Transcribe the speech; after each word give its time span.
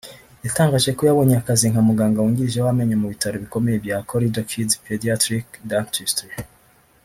yatangaje 0.45 0.89
ko 0.97 1.01
yabonye 1.09 1.33
akazi 1.37 1.65
nka 1.71 1.81
muganga 1.89 2.21
wungirije 2.23 2.59
w’amenyo 2.61 2.95
mu 3.01 3.07
bitaro 3.13 3.35
bikomeye 3.43 3.77
bya 3.85 3.97
Corridor 4.09 4.45
Kids 4.49 4.73
Pediatric 4.85 5.45
Dentistry 5.69 6.31